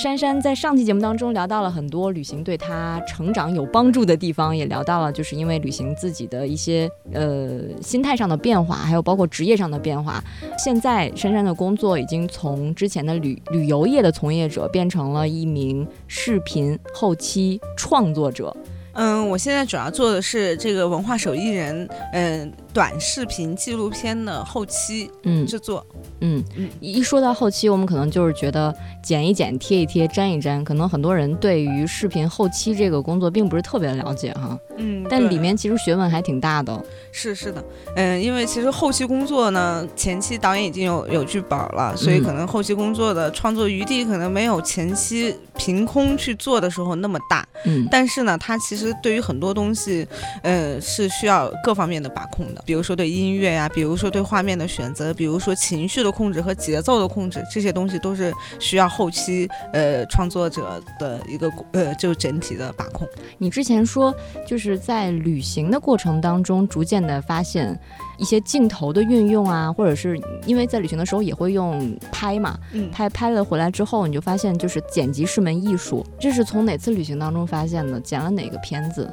[0.00, 10.24] 珊珊在上期节目当中聊到了很多旅行对她成长有帮助的地方，也聊到了就是因为旅行自己的一些呃心态上的变化，还有包括职业上的变化。
[10.56, 18.56] 现在珊珊的工作已经从之前的旅旅游业的从业者变成了一名视频后期创作者。
[18.94, 25.84] 嗯，我现在主要做的是这个文化手艺人，嗯，短视频纪录片的后期嗯制作。
[26.20, 26.42] 嗯，
[26.80, 34.58] 一说到后期，我们可能就是觉得剪一剪、贴一贴、粘一粘，可能很多人对于视频后期这个工作并不是特别了解哈。
[34.76, 36.82] 嗯，但里面其实学问还挺大的。
[37.10, 37.62] 是是的，
[37.96, 47.46] 嗯，因为其实后期工作呢，前期导演已经有有剧本了，所以嗯可能后期工作的创作余地可能没有前期凭空去做的时候那么大。
[47.64, 50.06] 嗯，但是呢，它其实对于很多东西，
[50.42, 63.08] 呃，是需要各方面的把控的，比如说对音乐呀、比如说对画面的选择，比如说情绪的控制和节奏的控制，这些东西都是需要后期呃创作者的一个呃就整体的把控。
[63.38, 64.14] 你之前说
[64.46, 67.78] 就是在旅行的过程当中，逐渐的发现
[68.18, 76.06] 一些镜头的运用啊，或者是因为在旅行的时候也会用拍嘛，嗯拍拍了回来之后，你就发现就是剪辑是门艺术。
[76.20, 78.00] 这是从哪次旅行当中发现的？
[78.02, 79.10] 剪了哪个片子？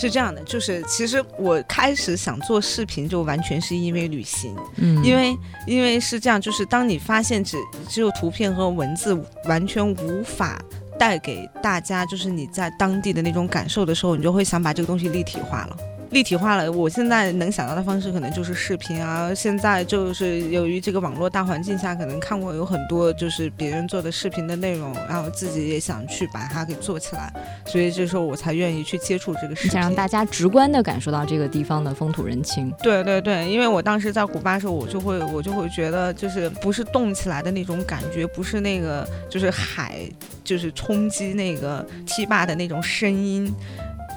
[0.00, 10.58] 是这样的，就是其实我开始想做视频，就完全是因为旅行，嗯因为因为是这样，就是当你发现只只有图片和文字完全无法
[10.98, 15.76] 带给大家，就是你在当地的那种感受的时候，你就会想把这个东西立体化了。
[16.10, 19.32] 立体化了，我现在能想到的方式可能就是视频啊。
[19.32, 27.32] 现在就是由于这个网络大环境下，可能看过有很多就是别人做的视频的内容，然后自己也想去把它给做起来，
[27.64, 29.70] 所以这时候我才愿意去接触这个视频。
[29.70, 32.72] 想让大家直观的感受到这个地方的风土人情。
[32.82, 40.00] 对对对，因为我当时在古巴的时候，我就会我就会觉得，就是不是动起来的那种感觉，不是那个就是海
[40.42, 43.52] 就是冲击那个堤坝的那种声音，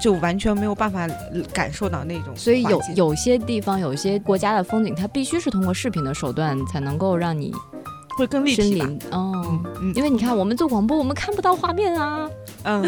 [0.04, 2.36] 就完全没有办法呃感受到那种。
[2.36, 7.50] 所以有有些地方、有些国家的风景，它必须是通过视频的手段才能够让你
[8.18, 8.86] 会更立体吧。
[9.12, 9.58] 哦。
[9.94, 12.28] 因为你看，我们做广播，我们看不到画面啊。
[12.64, 12.86] 嗯，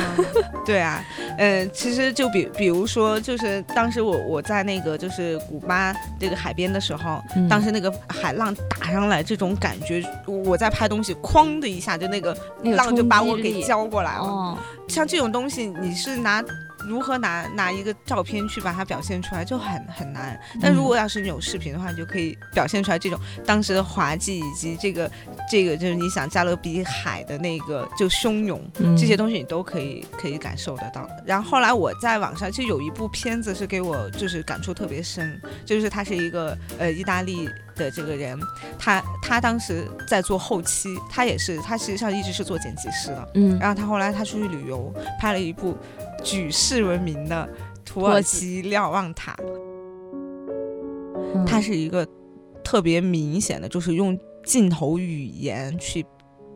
[0.66, 1.02] 对啊，
[1.38, 14.24] 呃，其实就比比如说，就是当时我我在那个就是古巴这个海边的时候，嗯当时那个海浪打上来，这种感觉，我在拍东西，哐的一下就那个那个浪就把我给浇过来了。
[14.24, 16.42] 哦，像这种东西，你是拿
[16.86, 20.38] 如何拿拿一个照片去把它表现出来，就很很难。
[20.60, 25.10] 但如果要是你有视频的话，你就可以表现出来这种当时的滑稽，以及这个
[25.50, 31.08] 这个就是你想加勒比海的那个就汹涌，嗯这些东西你都可以可以感受得到。
[31.24, 38.38] 然后后来我在网上其实有一部片子是给我就是感触特别深，就是他是一个呃意大利的这个人，
[38.78, 43.28] 他他当时在做后期，他也是他实际上一直是做剪辑师的。
[43.34, 45.76] 嗯，然后他后来他出去旅游，拍了一部
[46.26, 47.48] 举世闻名的
[47.84, 49.36] 土耳其瞭望塔。
[51.32, 52.06] 嗯它是一个
[52.64, 56.04] 特别明显的，就是用镜头语言去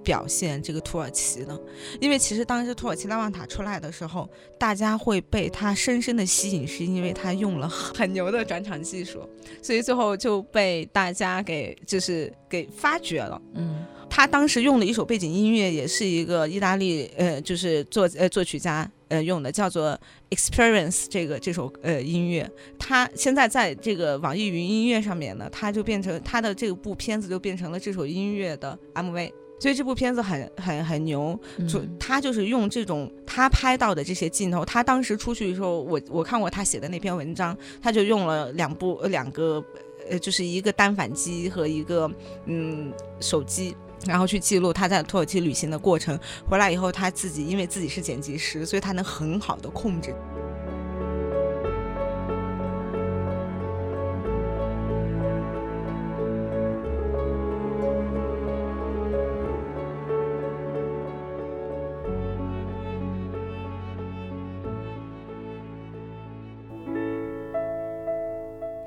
[0.02, 1.60] 表现这个土耳其的。
[2.00, 9.20] 因为其实当时土耳其瞭望塔出来的时候，大家会被它深深的吸引，是因为它用了很牛的转场技术，
[9.62, 13.40] 所以最后就被大家给就是给发掘了。
[13.54, 19.90] 嗯他当时用的一首背景音乐，也是一个意大利呃，就是作呃作曲家呃用的，叫做
[20.34, 22.50] 《Experience》这个这首呃音乐。
[22.78, 29.30] 它现在在这个网易云音乐上面呢，它就变成它的这部片子就变成了这首音乐的 MV。
[29.60, 31.38] 所以这部片子很很很牛，
[31.68, 39.62] 就嗯他就是用这种他拍到的这些镜头，他当时出去的时候，我我看过他写的那篇文章，他就用了两部呃两个
[40.08, 42.10] 呃，就是一个单反机和一个
[42.46, 42.90] 嗯
[43.20, 43.76] 手机。
[44.06, 46.18] 然后去记录他在土耳其旅行的过程，
[46.48, 50.14] 回来以后他自己因为自己是剪辑师，所以他能很好的控制。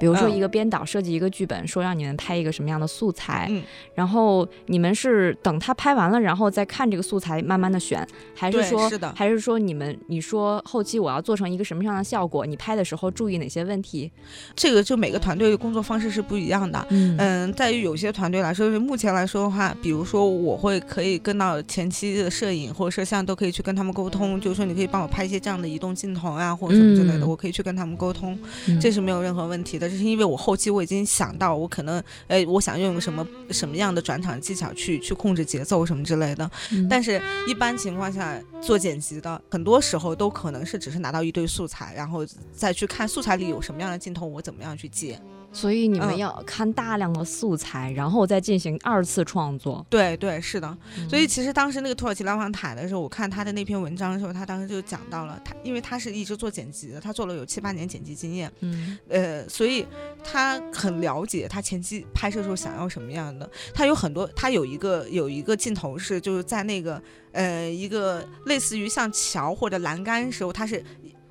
[0.03, 3.63] 比如说嗯一个编导设计一个剧本，说让你们拍一个什么样的素材，嗯
[3.95, 8.05] 然后你们是等他拍完了，然后再看这个素材慢慢的选，
[8.35, 14.11] 还是说是的还是说你们你说后期我要做成一个什么样的效果，你拍的时候注意哪些问题？
[14.57, 16.85] 这个就每个团队的工作方式是不一样的。
[16.89, 29.92] 嗯嗯，在于有些团队来说，目前来说的话，比如说我会可以跟到前期的摄影或者摄像都可以去跟他们沟通，就是说你可以帮我拍一些这样的移动镜头啊，或者什么之类的，嗯我可以去跟他们沟通，嗯这是没有任何问题的。
[29.93, 36.49] 这是因为我后期我已经想到，我可能呃，我想用什么什么样的转场技巧去去控制节奏什么之类的。
[36.71, 45.19] 嗯但是，一般情况下做剪辑的，很多时候都可能是只是拿到一堆素材，然后再去看素材里有什么样的镜头，我怎么样去接。
[45.53, 49.85] 所以你们嗯要看大量的素材，然后再进行二次创作。
[49.89, 50.67] 对对，是的。
[51.07, 59.85] 所嗯以其实当时那个土耳其拉网塔的时候，我看他的那篇文章的时候，他当时就讲到了他，因为他是一直做剪辑的，他做了有七八年剪辑经验，嗯呃，所以
[60.23, 63.49] 他很了解他前期拍摄时候想要什么样的。
[63.73, 67.01] 他有很多，他有一个有一个镜头是就是在那个
[67.31, 70.83] 呃一个类似于像桥或者栏杆时候，他是。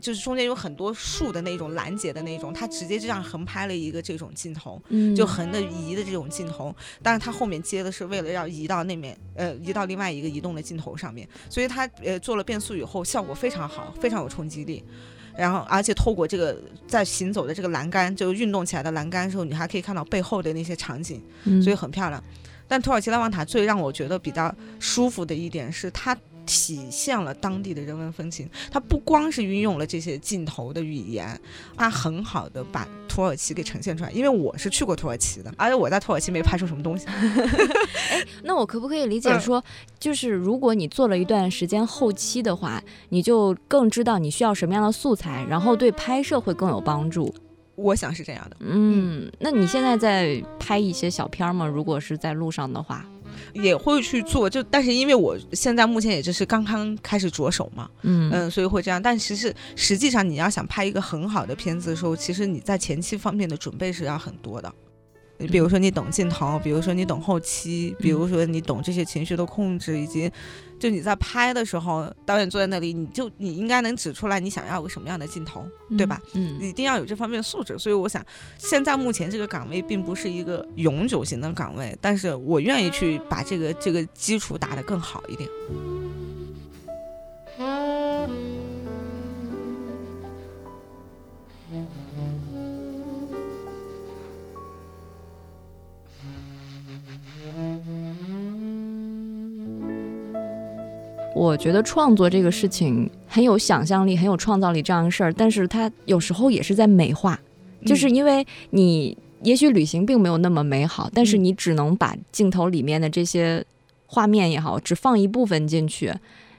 [0.03, 14.85] 就是中间有很多树的那种拦截的那种，他直接这样横拍了一个这种镜头，嗯就横的移的这种镜头，但是他后面接的是为了要移到那面，呃，移到另外一个移动的镜头上面，所以他呃做了变速以后，效果非常好，非常有冲击力。
[15.35, 22.23] 然后，而且透过这个在行走的这个栏杆，就运动起来的栏杆的时候，你还可以看到背后的那些场景，嗯所以很漂亮。
[22.67, 26.17] 但土耳其拉旺塔最让我觉得比较舒服的一点是它。
[26.45, 31.41] 体现了当地的人文风情，它不光是运用了这些镜头的语言，
[31.77, 34.11] 它很好的把土耳其给呈现出来。
[34.11, 37.07] 因为我是去过土耳其的，而且我在土耳其没拍出什么东西。
[38.45, 39.65] 那我可不可以理解嗯说，
[39.99, 47.33] 就是如果你做了一段时间后期的话，你就更知道你需要什么样的素材，然后对拍摄会更有帮助。
[47.75, 51.67] 我想是这样的，嗯，那你现在在拍一些小片儿吗？
[51.67, 53.05] 如果是在路上的话，
[53.53, 54.49] 也会去做。
[54.49, 59.01] 就但是因为我现在目前也就是刚刚开始着手嘛，嗯嗯，所以会这样。
[59.01, 64.73] 但其实实际上你要想拍一个很好的片子的时候，其实你在前期方面的准备是要很多的。
[65.43, 70.31] 你比如说你懂镜头，比如说你懂后期，比如说你懂这些情绪的控制，以及
[70.79, 75.67] 就你在拍的时候，导演坐在那里，你就你应该能指出来你想要个什么样的镜头，
[75.99, 76.21] 对吧？？
[76.35, 77.77] 嗯你一定要有这方面的素质。
[77.77, 78.25] 所以我想，
[78.57, 85.49] 现在目前这个岗位并不是一个永久型的岗位，但是我愿意去把这个这个基础打得更好一点。
[101.35, 107.39] 我觉得创作这个事情很有想象力，很有创造力这样的事儿，但是它有时候也是在美化，
[107.85, 113.65] 就是嗯因为你也许旅行并没有那么美好，但是嗯你只能把镜头里面的这些
[114.07, 116.13] 画面也好，只放一部分进去。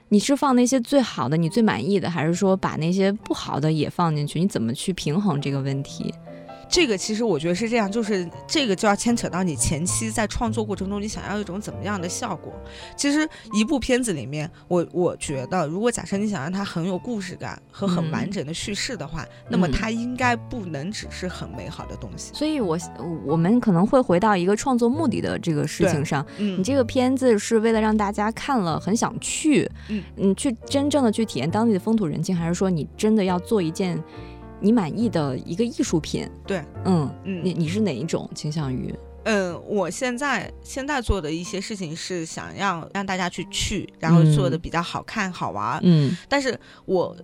[0.10, 4.40] 你是放那些最好的、你最满意的，还是说把那些不好的也放进去？
[4.40, 6.14] 你怎么去平衡这个问题？
[6.74, 12.52] 这个其实我觉得是这样，就是这个就要牵扯到你前期在创作过程中，你想要一种怎么样的效果。
[12.98, 22.32] 其实一部片子里面，我我觉得，如果假设你想让它很有故事感和很嗯完整的叙事的话，那么嗯它应该不能只是很美好的东西。
[22.34, 22.76] 所以我
[23.24, 26.26] 我们可能会回到一个创作目的的这个事情上。
[26.40, 29.70] 嗯你这个片子是为了让大家看了很想去，
[30.18, 34.04] 嗯去真正的去体验当地的风土人情，还是说你真的要做一件
[34.64, 36.26] 你满意的一个艺术品？
[36.48, 38.96] 对，嗯，嗯你你是哪一种倾向于？
[39.26, 45.80] 嗯，我现在现在做的一些事情是想要让大家去去，然后做的嗯比较好看好玩。
[45.84, 47.16] 嗯但是我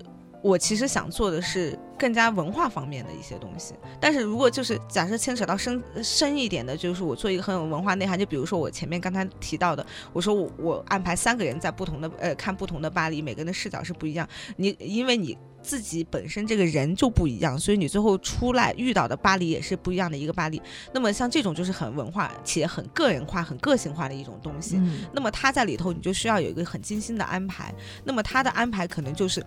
[0.42, 3.74] 我其实想做的是更加文化方面的一些东西。
[4.00, 14.28] 但是如果就是假设牵扯到深深一点的，就是我做一个很有文化内涵，就比如说我前面刚才提到的，我说我我安排三个人在不同的呃看不同的巴黎，每个人的视角是不一样。
[14.58, 15.38] 你因为你。
[15.62, 20.62] 自己本身这个人就不一样，所以你最后出来遇到的巴黎也是不一样的一个巴黎。
[20.94, 24.78] 那么像这种就是很文化且很个人化、很个性化的一种东西。
[24.78, 27.74] 嗯那么他在里头，你就需要有一个很精心的安排。
[28.04, 29.46] 那么他的安排可能就是，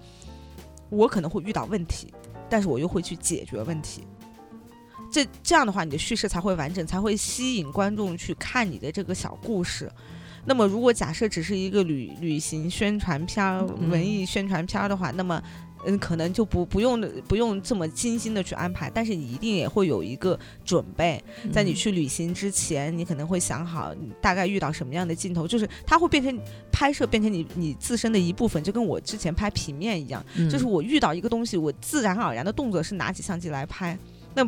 [0.90, 2.12] 我可能会遇到问题，
[2.48, 4.06] 但是我又会去解决问题。
[5.10, 9.90] 这这样的话，你的叙事才会完整，才会吸引观众去看你的这个小故事。
[10.44, 15.40] 那么，如果假设只是一个旅旅行宣传片文艺宣传片儿的话，那么，
[15.84, 21.22] 嗯，可能就不不用不用这么精心的去安排，但是你一定也会有一个准备，
[21.52, 21.74] 在你嗯。
[21.74, 26.38] 去旅行之前，你可能会想好你大概遇到什么样的镜头，就是它会变成
[26.70, 33.98] 拍摄变成你你自身的一部分，就跟我之前拍平面一样，嗯就是我遇到一个东西，我自然而然的动作是拿起相机来拍。
[34.34, 34.46] 那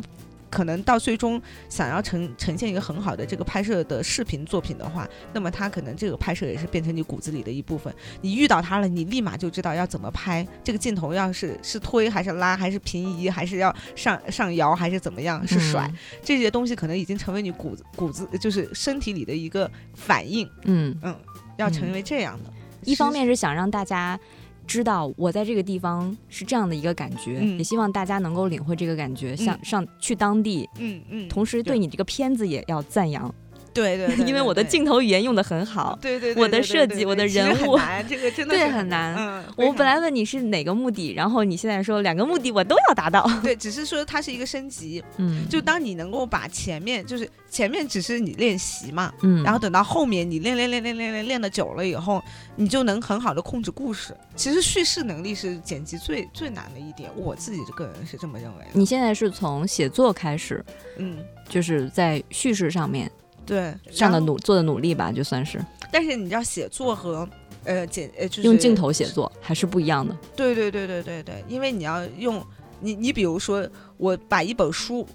[0.49, 7.93] 可能到最终想要呈呈现一个很好的这个拍摄的视频作品的话，那么它可能这个拍摄也是变成你骨子里的一部分。
[8.21, 10.47] 你遇到它了，你立马就知道要怎么拍。
[10.63, 15.91] 这个镜头要是 是推还是拉，还是平移，还是要上上摇，还是怎么样，是甩，
[16.23, 20.49] 这些东西可能已经成为你骨子骨子就是身体里的一个反应。
[20.63, 21.15] 嗯嗯，
[21.57, 22.51] 要成为这样的。
[22.83, 24.19] 一方面是想让大家。
[24.67, 31.75] 知道我在这个地方是这样的一个感觉，也希望大家能够领会这个感觉，像上去当地，嗯嗯，同时对。
[31.75, 33.33] 你这个片子也要赞扬。
[33.75, 37.77] 对对， 因为我的镜头语言用的很好，对对，我的设计，我的人物，
[38.07, 39.13] 这个真的对很难。
[39.17, 43.29] 嗯，我本来问你是哪个目的，然后你现在说两个目的我都要达到。
[43.43, 45.03] 对，只是说它是一个升级。
[45.17, 52.23] 嗯，就当你能够把前面，就是前面只是你练习嘛，嗯，然后等到后面你练练练练练练练的久了以后，
[52.55, 54.15] 你就能很好的控制故事。
[54.37, 58.63] 其实叙事能力是剪辑最最难的一点，我自己个人是这么认为。
[58.71, 60.63] 你现在是从写作开始，
[60.97, 61.17] 嗯，
[61.49, 63.11] 就是在叙事上面。
[63.45, 65.63] 对，这样的努做的努力吧，就算是。
[65.91, 67.27] 但是你知道，写作和
[67.63, 70.15] 呃剪呃就是用镜头写作还是不一样的。
[70.35, 72.45] 对对对对对对，因为你要用
[72.79, 75.07] 你你比如说，我把一本书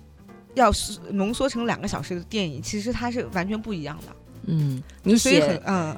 [0.54, 0.72] 要
[1.10, 4.16] 浓缩成两个小时的电影，其实它是完全不一样的。
[4.46, 5.96] 嗯，你写嗯。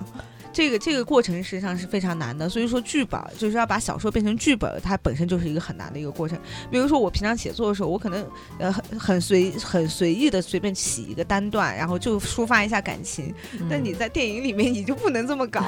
[0.53, 6.39] 这个这个过程实际上是非常难的，所以说剧本就是要把小说变成剧本，它本身就是一个很难的一个过程。
[6.71, 8.27] 比如说我平常写作的时候，我可能
[8.59, 13.35] 呃很很随很随意的随便起一个单段，然后就抒发一下感情。
[13.71, 15.65] 但你在电影里面你就不能这么搞，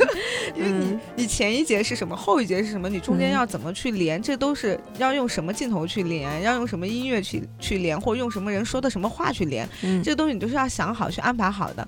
[0.56, 9.68] 因为你你前一节是什么，后一节是什么，你中间要怎么去连，这都是要用什么镜头去连，要用什么音乐去去连，或用什么人说的什么话去连，
[10.02, 11.86] 这个东西你都是要想好去安排好的。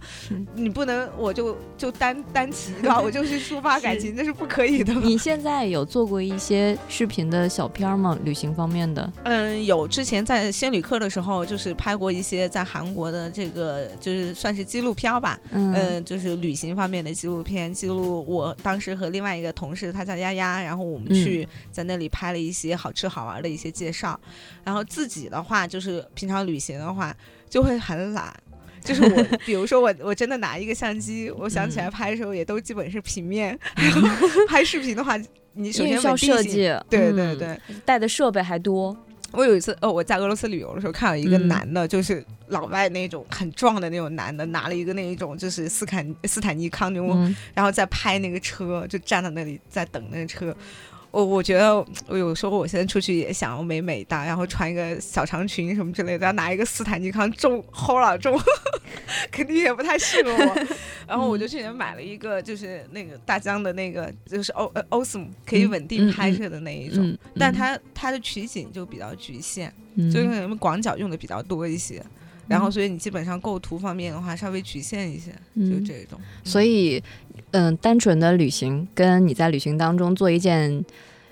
[0.55, 2.15] 你不能我就就单。
[2.35, 3.01] 单骑对吧？
[3.01, 4.93] 我就是抒发感情，那是不可以的。
[4.95, 8.19] 你现在有做过一些视频的小片吗？
[8.25, 9.11] 旅行方面的？
[9.23, 9.87] 嗯，有。
[9.87, 15.39] 之前在仙旅客的时候，就是拍过一些在韩国的这个，就是算是纪录片吧。
[15.53, 24.19] 嗯，就是旅行方面的纪录片，记录我当时和另外一个同事，他叫丫丫，然后我们去在那里拍了一些好吃好玩的一些介绍。
[24.65, 27.15] 然后自己的话，就是平常旅行的话，
[27.49, 28.35] 就会很懒。
[28.85, 33.59] 就是我， 比如说我，我真的拿一个相机，我想起来拍的时候也都基本是平面。
[33.75, 35.19] 然后 拍视频的话，
[35.55, 38.97] 你首先要设计，对对对，带的设备还多。
[39.33, 50.55] 我有一次，哦，我在俄罗斯旅游的时候，看到一个男的，就是老外那种很壮的那种男的，拿了一个那一种就是斯坦斯坦尼康那种，然后在拍那个车，就站在那里在等那个车。
[51.15, 51.77] 我我觉得
[52.09, 58.37] 我有时候我现在出去也想要美美的，然后穿一个小长裙什么之类的，拿一个斯坦尼康重齁老重，
[59.31, 60.67] 肯定也不太适合我。
[61.07, 69.73] 然后我就去年买了一个，就是那个大疆的那个，就是欧呃 Osmo 可以稳定拍摄的那一种，但它它的取景就比较局限，
[70.13, 72.05] 就是可能广角用的比较多一些。
[72.49, 76.19] 然后所以你基本上构图方面的话稍微局限一些，就这种。
[76.45, 77.03] 所以。
[77.51, 80.85] 嗯，单纯的旅行跟你在旅行当中做一件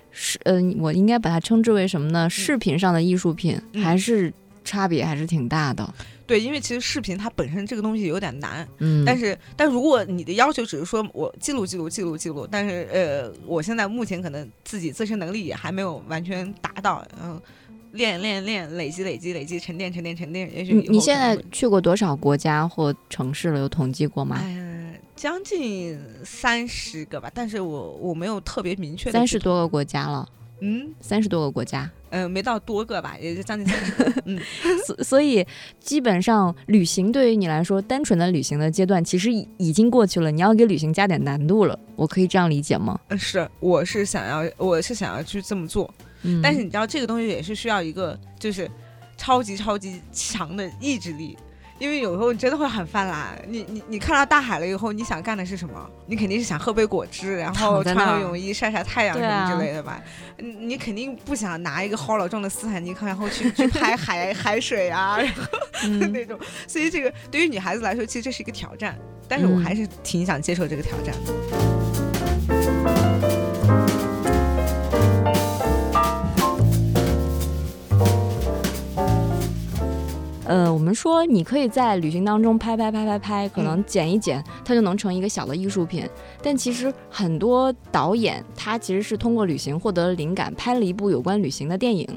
[0.09, 2.29] 是，嗯，我应该把它称之为什么呢？
[2.29, 5.93] 视频上的艺术品，还是差别还是挺大的。
[6.25, 17.41] 对，因为其实视频它本身这个东西有点难，嗯，但是但如果你的要求只是说我记录记录记录记录，但是呃，我现在目前可能自己自身能力也还没有完全达到，嗯，
[17.93, 23.59] 练练练，累积累积累积，沉淀沉淀沉淀，也许你现在去过多少国家或城市了？
[23.59, 24.39] 有统计过吗？
[25.15, 30.27] 将近三十个吧，但是我我没有特别明确的三十多个国家了，
[30.59, 34.39] 嗯，三十多个国家，嗯，没到多个吧，也就将近三十，嗯，
[34.85, 35.45] 所所以
[35.79, 42.99] 基本上旅行对于你来说，单纯的旅行的阶段其实已经过去了，你要给旅行加点难度了，我可以这样理解吗？
[43.09, 48.69] 嗯，是，我是想要，我是想要去这么做，嗯，但是你知道这个东西也是需要一个就是
[49.15, 51.37] 超级超级强的意志力。
[51.79, 55.89] 因为有时候你真的会很泛滥，你你你看到大海了以后，你想干的是什么？
[56.05, 60.01] 你肯定是想喝杯果汁，然后穿个泳衣晒晒太阳什么之类的吧？
[60.37, 65.43] 你你肯定不想拿一个好老重的斯坦尼康，然后去去拍海 海水啊，然后
[66.13, 66.39] 那种。
[66.67, 71.72] 所以这个对于女孩子来说，其实这是一个挑战，但是我还是挺想接受这个挑战的。
[81.03, 86.07] 说你可以在旅行当中拍拍拍拍拍，可能剪一剪，它就能成一个小的艺术品。
[86.41, 92.07] 但其实很多导演他其实是通过旅行获得了灵感，拍了一部有关旅行的电影。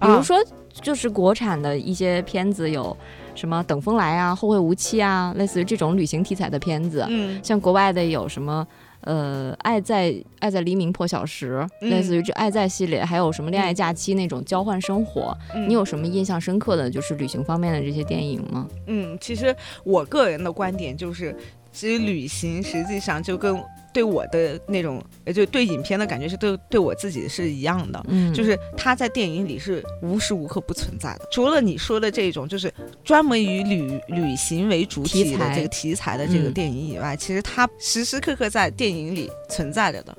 [0.00, 0.36] 比如说，
[0.72, 2.96] 就是国产的一些片子，有
[3.36, 7.06] 什么《等风来》啊，《后会无期》啊，类似于这种旅行题材的片子。
[7.08, 8.66] 嗯，像国外的有什么
[9.02, 18.68] 呃，爱在爱在黎明破晓时，嗯类似于这爱在系列，还有什么恋爱假期那种交换生活，嗯你有什么印象深刻的就是旅行方面的这些电影吗？
[18.86, 19.54] 嗯，其实
[19.84, 21.36] 我个人的观点就是，
[21.72, 28.02] 其实旅行实际上就跟对我的那种，呃，就对影片的感觉是对对我自己是一样的。
[28.08, 32.72] 嗯，就是它在电影里是无时无刻不存在的，除了你说的这种就是
[33.04, 40.16] 专门以旅旅行为主体的这个题材的这个嗯电影以外，其实它时时刻刻在电影里存在着的。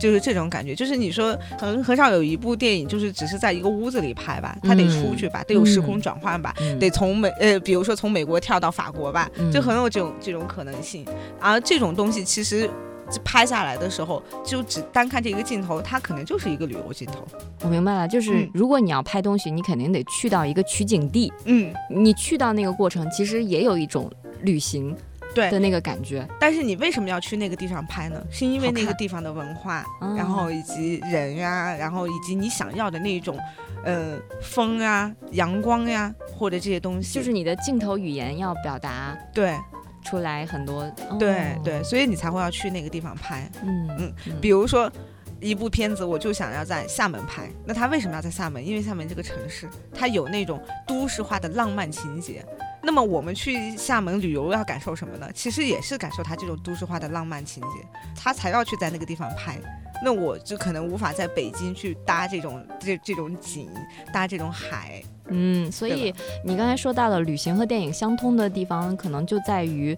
[0.00, 11.04] 就是这种感觉，就是你说很很少有一部电影就是只是在一个屋子里拍吧，它得出去吧，得有时空转换吧，嗯得从美呃，比如说从美国跳到法国吧，嗯就很有这种这种可能性。
[11.38, 12.68] 而这种东西其实
[13.20, 17.24] 拍下来的时候，就只单看这一个镜头，它可能就是一个旅游镜头。
[17.62, 24.10] 我明白了，就是嗯如果你要拍东西，你肯定得去到一个取景地，嗯，你去到那个过程，其实也有一种
[24.42, 24.96] 旅行
[25.34, 26.26] 对的那个感觉。
[26.40, 28.22] 但是你为什么要去那个地方拍呢？
[28.30, 33.38] 是因为那个地方的文化，哦然后以及人呀、然后以及你想要的那种，
[33.84, 37.14] 呃，风啊、阳光呀，或者这些东西。
[37.14, 39.56] 就是你的镜头语言要表达对
[40.02, 43.50] 出来很多，哦对对，，所以你才会要去那个地方拍。
[43.62, 44.90] 嗯嗯嗯比如说。
[45.44, 47.50] 一部片子，我就想要在厦门拍。
[47.66, 48.64] 那他为什么要在厦门？
[48.64, 52.46] 因为厦门这个城市，它有那种都市化的浪漫情节。
[52.80, 55.28] 那么我们去厦门旅游要感受什么呢？
[55.34, 59.58] 其实也是感受它这种都市化的浪漫情节，他才要去在那个地方拍。
[60.02, 63.68] 那我就可能无法在北京去搭这种这这种景，
[64.12, 65.02] 搭这种海。
[65.28, 66.12] 嗯，所以
[66.44, 69.96] 你刚才说到了旅行和电影相通的地方，可能就在于。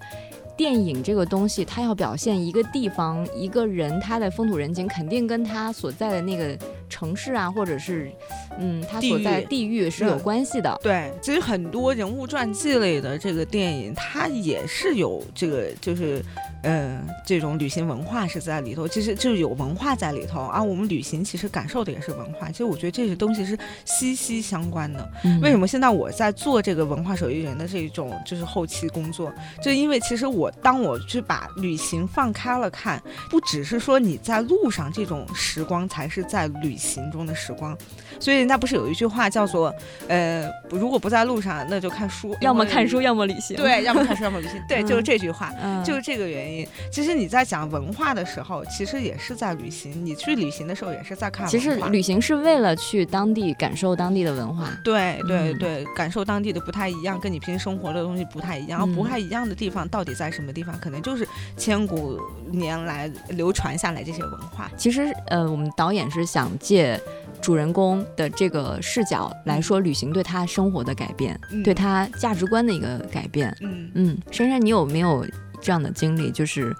[0.56, 6.56] 电影这个东西，它要表现一个地方、一个人他的风土人情，肯定跟他所在的那个
[6.88, 8.10] 城市啊，或者是，
[8.58, 10.78] 嗯，他所在地域是有嗯关系的。
[10.82, 16.22] 对，其实很多人物传记类的这个电影，它也是有这个，就是，
[16.62, 20.40] 呃，这种旅行文化是在里头，其实就是有文化在里头。
[20.40, 25.10] 啊我们旅行其实感受的也是文化，其实我觉得这些东西是息息相关的。
[25.24, 29.32] 嗯为什么现在我在做这个文化手艺人的这种就是后期工作？
[29.62, 37.74] 就因为其实我当我去把旅行放开了看，不只是说你在路上这种时光才是在旅行中的时光，
[38.20, 39.74] 所以人家不是有一句话叫做，
[40.08, 43.56] 呃，如果不在路上，那就看书，要么看书，要要么旅行。
[43.56, 45.52] 对，要么看书，要么旅行， 对，嗯就是这句话。
[45.62, 46.66] 嗯，就是这个原因。
[46.90, 50.04] 其实你在讲文化的时候，其实也是在旅行。
[50.04, 51.46] 你去旅行的时候，也是在看。
[51.46, 54.68] 其实旅行是为了去当地感受当地的文化。
[54.82, 58.80] 对对嗯对，感受当地的不太一样，跟你平时生活的东西不太一样。
[58.80, 60.76] 而不嗯太一样的地方到底在什么地方？
[60.80, 61.24] 可能就是
[61.56, 62.18] 千古
[62.50, 64.68] 年来流传下来这些文化。
[64.76, 66.98] 其实，呃，我们导演是想借
[67.42, 73.54] 主人公的这个视角来说，旅行对他生活的改变，嗯对他价值观的一个改变。
[73.60, 75.26] 嗯，嗯，珊珊，你有没有
[75.60, 76.30] 这样的经历？
[76.30, 76.74] 就是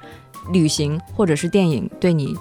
[0.52, 2.34] 旅行或者是电影对你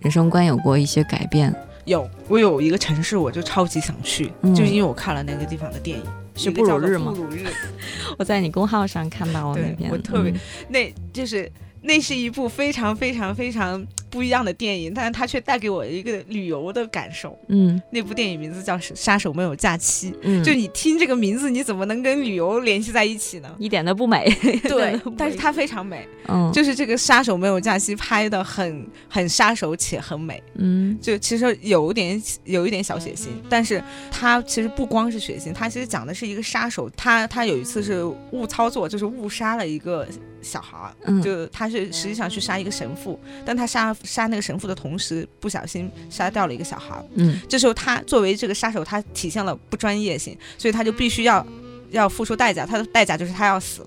[0.00, 1.54] 人生观有过一些改变？
[1.84, 7.46] 有我有一个城市，我就超级想去，嗯就是因为我看了那个地方的电影，是布鲁日吗布鲁日，
[8.18, 11.50] 我在你公号上看到我那边，我特别嗯那就是
[11.82, 17.38] 那是一部非常非常非常不一样的电影，但是它却带给我一个旅游的感受。
[17.48, 20.10] 嗯那部电影名字叫《杀手没有假期》。
[20.22, 23.54] 嗯，就你听这个名字，你怎么能跟旅游联系在一起呢？
[23.58, 24.28] 一点都不美。
[24.68, 40.06] 对，但是它非常美，嗯，就是这个杀手没有假期拍的很很杀手且很美，嗯就其实有点有一点小血腥，但是它其实不光是血腥，它其实讲的是一个杀手，他他有一次是误操作，就是误杀了一个
[40.42, 47.04] 小孩儿，嗯，就他是实际上去杀一个神父，但他杀杀那个神父的同时，不小心杀掉了一个小孩儿。
[47.14, 51.46] 嗯这时候他作为这个杀手，他体现了不专业性，所以他就必须要
[51.90, 53.86] 要付出代价，他的代价就是他要死。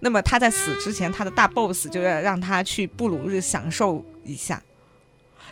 [0.00, 4.62] 那么他在死之前，他的大 boss 就要让他去布鲁日享受一下。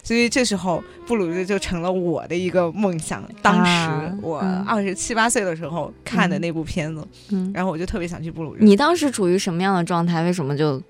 [0.09, 3.23] 所以这时候布鲁日就成了我的一个梦想。
[3.42, 8.61] 当啊时我嗯二十七八岁的时候看的那部片子，嗯，然后我就特别想去布鲁日。
[8.62, 10.23] 你当时处于什么样的状态？
[10.23, 10.83] 为什么就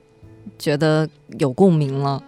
[0.56, 1.08] 觉得
[1.40, 2.22] 有共鸣了？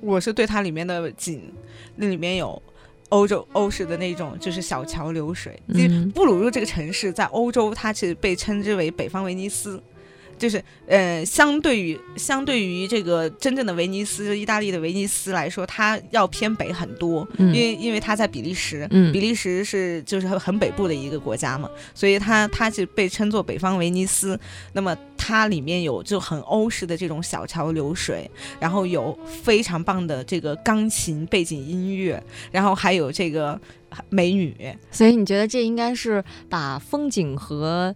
[0.00, 1.52] 我是对它里面的景，
[1.96, 2.62] 那里面有
[3.10, 5.60] 欧洲欧式的那种，就是小桥流水。
[5.74, 9.78] 其实嗯布鲁日这个城市在欧洲，它是被称之为北方威尼斯。
[10.38, 24.38] 就是呃，相对于相对于这个真正的威尼斯，意大利的威尼斯来说，它要偏北很多，嗯因为因为它在比利时，嗯比利时是就是很很北部的一个国家嘛，所以它它是被称作北方威尼斯。
[24.72, 32.22] 那么它里面有就很欧式的这种小桥流水，然后有非常棒的这个钢琴背景音乐，
[32.52, 33.58] 然后还有这个
[34.10, 34.54] 美女，
[34.90, 37.94] 所以你觉得这应该是把风景和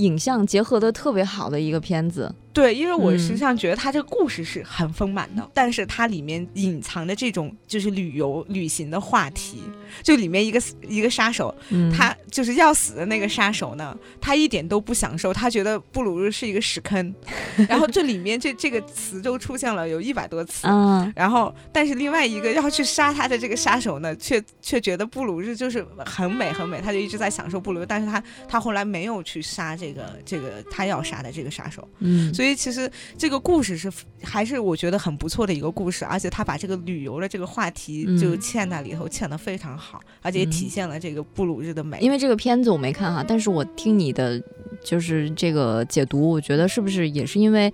[0.00, 2.34] 影像结合的特别好的一个片子？
[2.52, 9.62] 对，因为我嗯实际上觉得它这个故事是很丰满的，但是它里面隐藏的这种就是旅游旅行的话题，
[10.02, 17.14] 就里面一个一个杀手，嗯，他就是要死的那个杀手呢，他一点都不享受，他觉得布鲁日是一个屎坑，
[17.68, 20.66] 然后这里面这这个词就出现了有一百多次。
[20.66, 33.90] 啊，然后，但是另外一个要去杀他的这个杀手呢，却却觉得布鲁日就是很美很美，他就一直在享受布鲁日，但是他他后来没有去杀这个这个他要杀的这个杀手，嗯，所以其实这个故事是
[34.22, 38.20] 还是我觉得很不错的一个故事，而且他把这个旅游的这个话题嗯。
[38.20, 39.79] 就嵌在里头，嵌的非常好，
[40.22, 41.98] 而且也体现了这个布鲁日的美。
[42.00, 44.40] 因为这个片子我没看哈，但是我听你的
[44.84, 47.72] 就是这个解读，我觉得是不是也是因为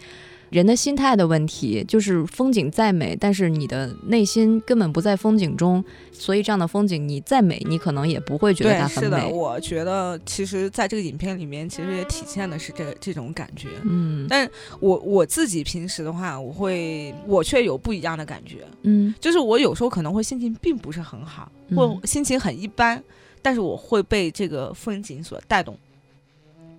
[0.50, 1.84] 人的心态的问题？
[1.88, 9.28] 就是风景再美，但是你的内心根本不在风景中，所以这样的风景你再美，你可能也不会觉得是的。
[9.28, 13.68] 我觉得其实在这个影片里面，其实也体现的是这这种感觉。
[13.82, 14.48] 嗯但
[14.80, 23.02] 我我自己平时的话，我会我却有不一样的感觉，嗯就是我有时候可能会心情并不是很好，或嗯心情很一般，
[23.42, 25.76] 但是我会被这个风景所带动，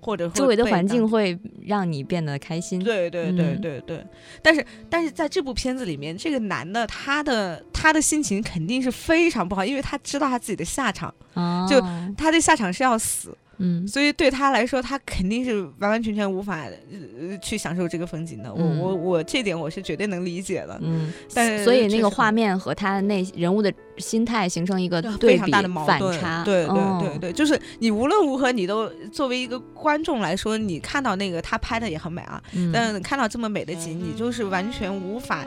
[0.02, 2.84] 或者周围的环境会让你变得开心。
[2.84, 4.06] 对对对嗯对对，
[4.42, 11.80] 但是但是在这部片子里面，这个男的他的他的心情肯定是非常不好，因为他知道他自己的下场，啊，就
[12.18, 13.88] 他的下场是要死，嗯。
[13.88, 18.54] 所以对他来说，他肯定是完完全全无法、呃、去享受这个风景的。
[18.54, 18.80] 我嗯。
[18.80, 26.00] 我我这点我是绝对能理解的，嗯，但是所以那个画面和他内人物的心态形成一个非对比常大的矛盾。
[26.00, 26.44] 反差。
[26.44, 27.00] 对对哦。
[27.04, 32.72] 对对，就是你无论如何，你都作为一个观众来说，你看到那个他拍的也很美啊，嗯。
[32.72, 35.46] 但看到这么美的景，你就是完全无法。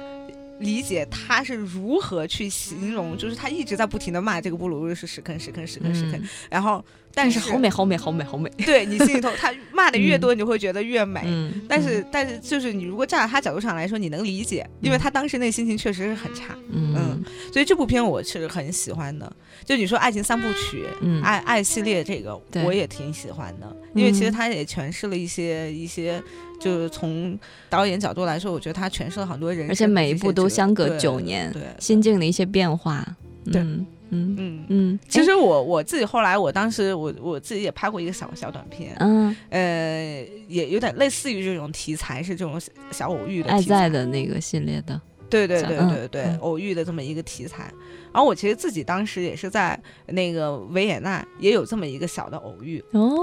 [0.61, 6.29] 理解他是如何去形容，就是他一直在不停的骂这个布鲁日是屎坑屎坑屎坑屎坑，嗯。
[6.49, 8.49] 然后但是好美好美好美好美。
[8.64, 11.23] 对你心里头他 骂的越多，你就会觉得越美。
[11.25, 16.94] 嗯，但是，但是，就是你如果站在他角度上来说，你能理解，因为他当时那心情确实是很差，嗯。
[16.96, 19.31] 嗯所以这部片我是很喜欢的。
[19.64, 21.23] 就你说爱情三部曲，嗯。
[21.23, 26.22] 爱爱系列这个我也挺喜欢的，因为其实嗯他也诠释了一些一些，
[26.61, 33.05] 就是从导演角度来说，我觉得他诠释了很多人生而且每一部都相隔九年，对，心境的一些变化。
[33.44, 34.64] 对嗯嗯嗯。
[34.68, 45.00] 嗯，其实我我自己后来，我当时我我自己也拍过一个小小短片，嗯，呃，也有点类似于这种题材，是这种小小偶遇的爱题材在的那个系列的，
[45.31, 47.72] 对对对对对，嗯偶遇的这么一个题材。
[48.12, 53.16] 然后我其实自己当时也是在那个维也纳也有这么一个小的偶遇，哦，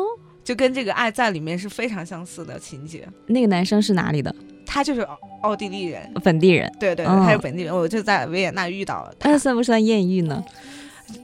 [0.48, 3.06] 就跟这个《爱在》里面是非常相似的情节。
[3.26, 4.34] 那个男生是哪里的？
[4.66, 6.72] 他就是奥奥地利人，本地人。
[6.80, 9.38] 对对，哦他是本地人，我就在维也纳遇到了他那。
[9.38, 10.42] 算不算艳遇呢？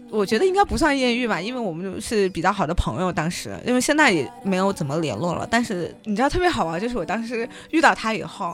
[0.10, 5.48] 我觉得应该不算艳遇吧，因为我们是比较好的朋友，当时因为现在也没有怎么联络了。
[5.50, 8.54] 但是你知道特别好玩，就是我当时遇到他以后，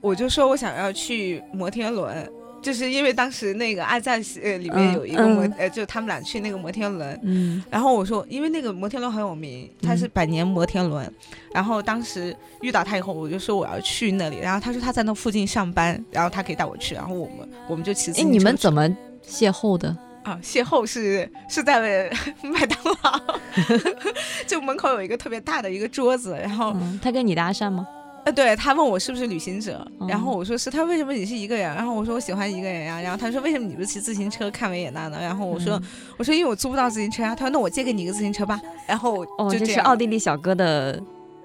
[0.00, 2.28] 我就说我想要去摩天轮，
[2.60, 11.10] 就是因为当时那个《爱在》呃里面嗯有一个摩、嗯呃，就他们俩去那个摩天轮，嗯然后我说，因为那个摩天轮很有名，它是嗯百年摩天轮。
[11.54, 18.88] 然后当时遇到他以后，我就说我要去那里，然后他说他在那附近上班，然后他可以带我去，然后我们我们就骑自哎，行车你们怎么
[19.26, 19.96] 邂逅的？
[20.24, 22.10] 啊，邂逅是是在
[22.42, 23.38] 麦当劳，
[24.46, 27.86] 就门口有一个特别大的一个桌子，然后嗯，他跟你搭讪吗？
[28.28, 31.74] 呃，对他问我是不是旅行者，然后哦我说是，他为什么你是一个人？
[31.74, 35.18] 然后我说我喜欢一个人呀、然后他说为什么你不骑自行车看维也纳呢？
[35.20, 35.82] 然后我说、嗯
[36.18, 41.02] 我说因为我租不到自行车啊，他说那我借给你一个自行车吧，然后哦，这是奥地利小哥的，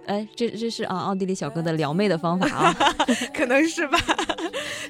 [0.08, 2.76] 哎，这这是啊，奥地利小哥的撩妹的方法啊。
[3.34, 3.98] 可能是吧，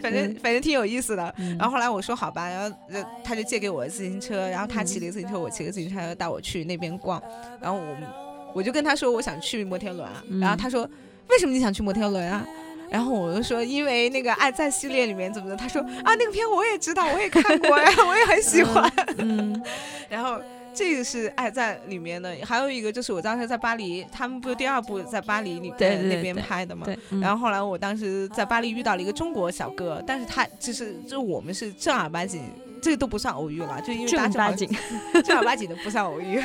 [0.02, 1.32] 反正、嗯反正挺有意思的。
[1.38, 7.22] 嗯然后后来我说好吧，然后呃他就借给我自行车，然后他骑了一个自行车，我骑个自行车，他就带我去那边逛。
[7.62, 7.96] 然后我
[8.56, 10.08] 我就跟他说我想去摩天轮
[10.40, 10.90] 然后他说
[11.30, 12.46] 为什么你想去摩天轮啊？
[12.90, 15.56] 然后我就说，因为那个《爱在》系列里面怎么的？
[15.56, 18.92] 他说啊，那个片我也知道，我也看过呀， 我也很喜欢。
[19.18, 19.60] 嗯
[20.10, 20.40] 然后
[20.76, 26.86] 这个是《爱在》里面的，还有一个就是我当时在巴黎，他们不是第二部在巴黎里对对呃那边拍的嘛？
[27.20, 32.44] 然后后来我当时在巴黎遇到了一个中国小哥，但是他就是就我们是正儿八经，
[32.84, 34.70] 这个都不算偶遇了，就因为正儿八经，
[35.24, 36.36] 正儿八经的不算偶遇，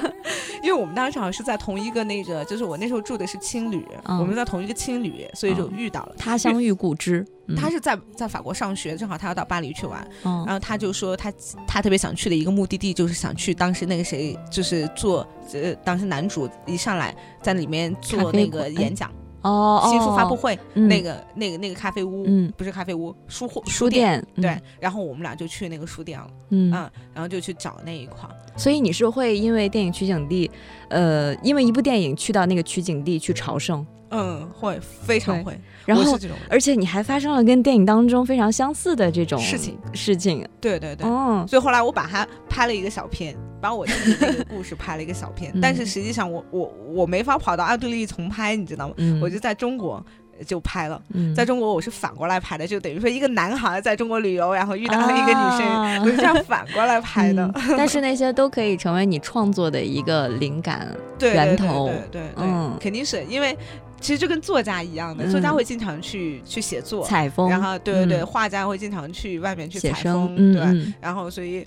[0.62, 4.18] 因为我们当时好像是在同一个那个，就是我那时候住的是青旅，嗯。
[4.18, 6.14] 我们在同一个青旅，所以就嗯遇到了。
[6.18, 6.36] 他。
[6.38, 7.26] 乡遇故知。
[7.46, 7.56] 嗯。
[7.56, 11.32] 他是在在法国上学，正好他要到巴黎去玩，嗯然后他就说他
[11.66, 19.10] 他特别想去的一个目的地就是想去当时那个谁，就是做呃当时男主一上来在里面做那个演讲，
[19.48, 20.88] 哦，新书发布哦会，嗯。
[20.88, 22.52] 那个那个那个咖啡屋，嗯。
[22.56, 24.42] 不是咖啡屋，书货书，店，嗯。
[24.42, 26.72] 对，然后我们俩就去那个书店了，嗯。
[26.72, 30.50] 嗯，然后就去找那一块儿，所以你是会因为电影取景地，
[30.88, 35.58] 呃，因为一部电影去到那个取景地去朝圣，嗯，会非常会。
[35.86, 36.18] 然后
[36.50, 41.08] 而且你还发生了跟电影当中非常相似的这种事情事情，对对对。
[41.08, 45.50] 哦，所以后来我把它拍了一个小片，把我自己的那个故事拍了一个小片。
[45.54, 48.94] 嗯但是实际上我我我没法跑到奥地利重拍，你知道吗？
[48.98, 50.04] 嗯，我就在中国
[50.46, 51.00] 就拍了。
[51.14, 51.34] 嗯。
[51.34, 56.00] 在中国我是反过来拍的，就等于说一个男孩在中国旅游，然后遇到了一个女生，啊。
[56.02, 57.50] 我是这样反过来拍的。
[57.54, 60.88] 嗯但是那些都可以成为你创作的一个灵感。
[61.18, 61.86] 对源头。
[61.86, 62.76] 对对对对，嗯。
[62.80, 63.56] 肯定是因为
[64.00, 65.30] 其实就跟作家一样的，嗯。
[65.30, 68.26] 作家会经常去去写作，采风，然后对对对，嗯。
[68.26, 71.66] 画家会经常去外面去采风，，对，然后所以。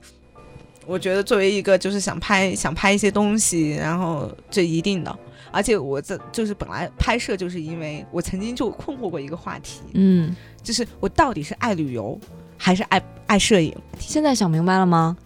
[0.88, 5.20] 我觉得作为一个就是想拍想拍一些东西，然后这一定的，
[5.52, 12.20] 而且我这就是本来拍摄就是因为我曾经就困惑过一个话题，嗯，就是我到底是爱旅游
[12.58, 13.76] 还是爱爱摄影？
[14.00, 15.18] 现在想明白了吗？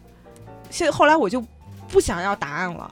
[0.70, 1.44] 现在后来我就
[1.88, 2.92] 不想要答案了，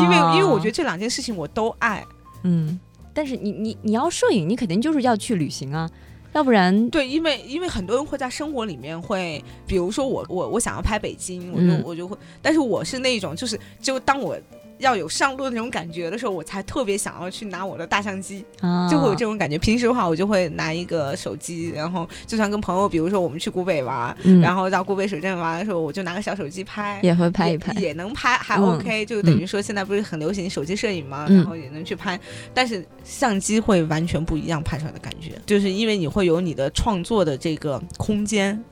[0.00, 2.04] 因为、啊因为我觉得这两件事情我都爱，
[2.42, 2.78] 嗯，
[3.12, 5.88] 但是你你你要摄影，你肯定就是要去旅行啊，
[6.32, 14.36] 要不然对，因为因为很多人会在生活里面会，比如说我我我想要拍北京，我就、嗯我就会，但是我是那种就是就当我
[14.78, 18.88] 要有上路的那种感觉的时候，我才特别想要去拿我的大相机，啊。
[18.90, 19.56] 就会有这种感觉。
[19.58, 24.40] 平时的话，我就会拿一个手机，然后就算跟朋友，比如说我们去古北玩，嗯。
[24.40, 27.00] 然后到古北水镇玩的时候，我就拿个小手机拍。
[27.02, 27.72] 也会拍一拍。
[27.74, 28.74] 也，也能拍，还嗯。
[28.74, 31.36] OK，、就等于说现在不是很流行手机摄影嘛，嗯。
[31.36, 32.18] 然后也能去拍，
[32.52, 38.62] 但是相机会完全不一样拍出来的感觉，就是因为你会有你的创作的这个空间。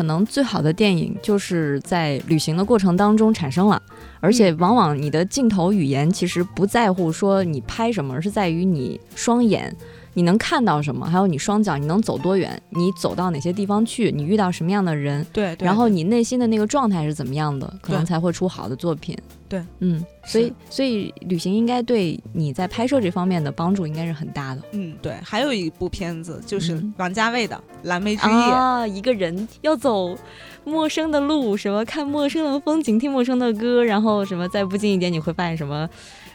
[0.00, 3.82] 可能最好的电影就是在旅行的过程当中产生了，
[4.18, 9.76] 而且往往你的镜头语言其实不在乎说你拍什么，而是在于你双眼。
[10.14, 11.06] 你能看到什么？
[11.06, 12.60] 还有你双脚，你能走多远？
[12.70, 14.10] 你走到哪些地方去？
[14.10, 15.24] 你遇到什么样的人？
[15.32, 17.72] 对，对然后你内心的那个状态是怎么样的？
[17.80, 19.16] 可能才会出好的作品。
[19.48, 24.62] 对，嗯，所以所以旅行应该对你在拍摄这方面的帮助应该是很大的。
[24.72, 30.16] 嗯，对，还有一部片子就是嗯王家卫的《蓝莓之夜》啊，一个人要走
[30.64, 35.88] 陌生的路，什么看陌生的风景，听陌生的歌，然后什么再不经一点，你会发现什么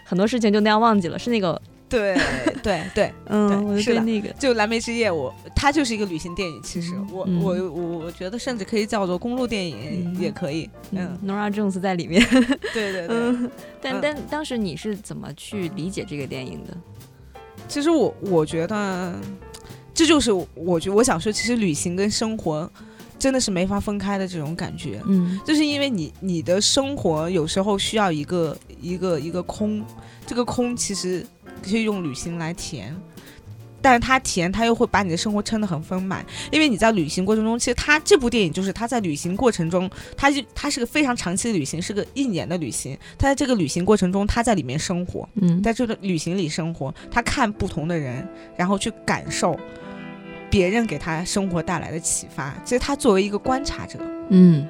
[0.04, 1.18] 很多事情就那样忘记了。
[1.18, 2.16] 是那个，对
[2.64, 6.62] 对对， 嗯，是对的那个，就《蓝莓之夜》我，它就是一个旅行电影。
[6.64, 10.70] 其实嗯我、嗯我我我觉得甚至可以叫做公路电影嗯也可以。
[10.92, 12.26] 嗯嗯，，Nora Jones 在里面。
[12.74, 13.08] 对对对。
[13.10, 16.76] 嗯，但嗯但当时你是怎么去理解这个电影的？
[17.68, 19.14] 其实我我觉得，
[19.94, 22.70] 这就是我觉我想说，其实旅行跟生活
[23.18, 25.02] 真的是没法分开的这种感觉。
[25.08, 29.84] 嗯就是因为你你的生活有时候需要一个一个一个空，
[30.28, 31.26] 这个空其实
[31.70, 32.96] 可以用旅行来填。
[33.82, 42.98] 但是他填，他又会把你的生活撑得很丰满，因为你在旅行过程中，其实他这部电影就是他在旅行过程中，他就他是个非常长期的旅行，是个一年的旅行。
[43.16, 45.62] 他在这个旅行过程中，他在里面生活，嗯。
[45.62, 49.56] 在这个旅行里生活，他看不同的人，然后去感受
[50.50, 52.56] 别人给他生活带来的启发。
[52.64, 54.00] 其实他作为一个观察者，
[54.30, 54.68] 嗯。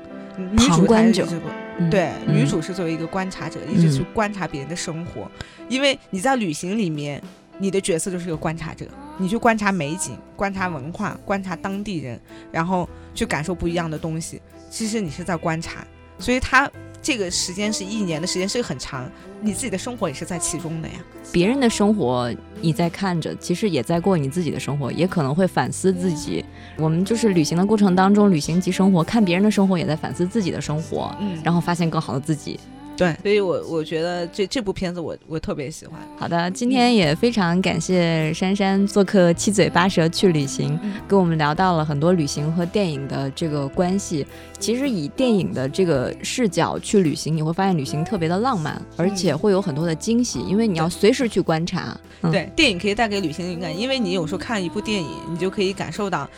[0.52, 1.12] 女主者。
[1.14, 1.42] 这个
[1.78, 1.90] 嗯。
[1.90, 2.36] 对，嗯。
[2.36, 5.32] 女主是作为一个观察者，一直去观察别人的生活，
[5.68, 7.22] 因为你在旅行里面，
[7.58, 8.86] 你的角色就是个观察者，
[9.18, 12.20] 你去观察美景、观察文化、观察当地人，
[12.52, 14.42] 然后去感受不一样的东西。
[14.70, 15.86] 其实你是在观察，
[16.20, 16.70] 所以他
[17.02, 19.10] 这个时间是一年的时间，是很长，
[19.42, 20.96] 你自己的生活也是在其中的呀。
[21.32, 26.44] 别人的生活你在看着，其实也在过你自己的生活，也可能会反思自己。
[26.78, 32.60] 我们就是旅行的过程当中，旅行及生活，看别人的生活，也在反思自己的生活，嗯，然后发现更好的自己。
[32.98, 36.00] 对，所以我我觉得这这部片子我我特别喜欢。
[36.18, 44.26] 好的，今天也非常感谢珊珊做客《七嘴八舌去旅行》，跟我们聊到了很多旅行和电影的这个关系。
[44.60, 51.98] 其实以电影的这个视角去旅行，你会发现旅行特别的浪漫，而且会有很多的惊喜，因为你要随时去观察。
[52.22, 56.30] 嗯对，电影可以带给旅行灵感，因为你有时候看一部电影，你就可以感受到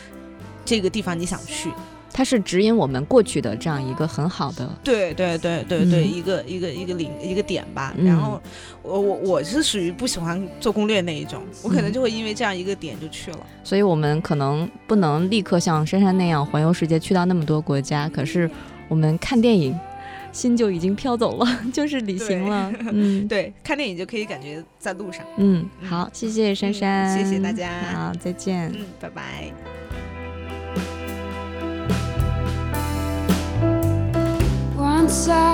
[0.66, 1.70] 这个地方你想去。
[2.12, 4.68] 它是指引我们过去的这样一个很好的。
[4.84, 7.94] 对对对对对，嗯一个一个一个领一个点吧。
[7.98, 8.42] 嗯然后
[8.82, 13.40] 我我我是属于不喜欢做攻略那一种，我可能嗯就会因为这样一个点就去了。
[13.64, 18.10] 所以我们可能不能立刻像珊珊那样环游世界，去到那么多国家。
[18.10, 18.50] 可是
[18.88, 19.78] 我们看电影，
[20.32, 22.74] 心就已经飘走了， 就是旅行了。
[22.92, 25.24] 嗯 对，看电影就可以感觉在路上。
[25.38, 28.72] 嗯，好，谢谢珊珊、嗯谢谢大家好，再见。
[28.74, 29.87] 嗯，拜拜。
[35.18, 35.47] inside